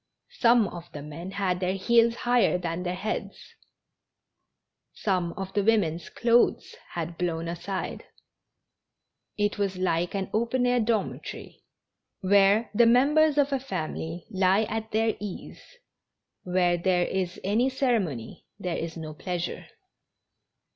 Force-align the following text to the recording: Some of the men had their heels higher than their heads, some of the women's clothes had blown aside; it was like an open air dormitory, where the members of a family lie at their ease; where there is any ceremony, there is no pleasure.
Some 0.39 0.67
of 0.69 0.91
the 0.93 1.03
men 1.03 1.29
had 1.29 1.59
their 1.59 1.75
heels 1.75 2.15
higher 2.15 2.57
than 2.57 2.81
their 2.81 2.95
heads, 2.95 3.53
some 4.95 5.31
of 5.33 5.53
the 5.53 5.63
women's 5.63 6.09
clothes 6.09 6.75
had 6.93 7.19
blown 7.19 7.47
aside; 7.47 8.05
it 9.37 9.59
was 9.59 9.77
like 9.77 10.15
an 10.15 10.31
open 10.33 10.65
air 10.65 10.79
dormitory, 10.79 11.61
where 12.21 12.71
the 12.73 12.87
members 12.87 13.37
of 13.37 13.53
a 13.53 13.59
family 13.59 14.25
lie 14.31 14.63
at 14.63 14.89
their 14.89 15.15
ease; 15.19 15.61
where 16.41 16.77
there 16.79 17.05
is 17.05 17.39
any 17.43 17.69
ceremony, 17.69 18.47
there 18.59 18.77
is 18.77 18.97
no 18.97 19.13
pleasure. 19.13 19.67